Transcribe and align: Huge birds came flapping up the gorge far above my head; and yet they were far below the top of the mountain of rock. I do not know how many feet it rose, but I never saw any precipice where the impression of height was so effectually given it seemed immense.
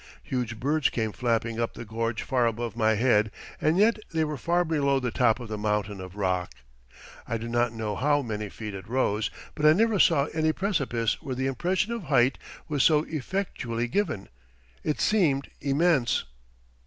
Huge 0.23 0.59
birds 0.59 0.89
came 0.89 1.11
flapping 1.11 1.59
up 1.59 1.75
the 1.75 1.85
gorge 1.85 2.23
far 2.23 2.47
above 2.47 2.75
my 2.75 2.95
head; 2.95 3.29
and 3.61 3.77
yet 3.77 3.99
they 4.11 4.23
were 4.23 4.35
far 4.35 4.65
below 4.65 4.99
the 4.99 5.11
top 5.11 5.39
of 5.39 5.47
the 5.47 5.59
mountain 5.59 6.01
of 6.01 6.15
rock. 6.15 6.53
I 7.27 7.37
do 7.37 7.47
not 7.47 7.71
know 7.71 7.95
how 7.95 8.23
many 8.23 8.49
feet 8.49 8.73
it 8.73 8.89
rose, 8.89 9.29
but 9.53 9.63
I 9.63 9.73
never 9.73 9.99
saw 9.99 10.25
any 10.33 10.53
precipice 10.53 11.21
where 11.21 11.35
the 11.35 11.45
impression 11.45 11.91
of 11.93 12.05
height 12.05 12.39
was 12.67 12.81
so 12.81 13.03
effectually 13.03 13.87
given 13.87 14.27
it 14.83 14.99
seemed 14.99 15.51
immense. 15.61 16.23